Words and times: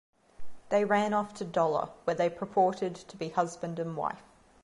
They 0.69 0.83
ran 0.83 1.13
off 1.13 1.35
to 1.35 1.45
Dollar 1.45 1.89
where 2.05 2.15
they 2.15 2.27
purported 2.27 2.95
to 2.95 3.15
be 3.15 3.29
husband 3.29 3.77
and 3.77 3.95
wife. 3.95 4.23